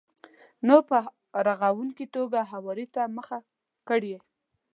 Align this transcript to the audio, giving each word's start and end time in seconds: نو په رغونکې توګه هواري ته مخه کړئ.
نو 0.67 0.75
په 0.89 0.97
رغونکې 1.47 2.05
توګه 2.15 2.39
هواري 2.51 2.85
ته 2.95 3.01
مخه 3.17 3.37
کړئ. 3.87 4.13